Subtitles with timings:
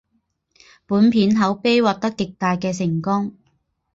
[0.87, 3.35] 本片口碑获得极大的成功。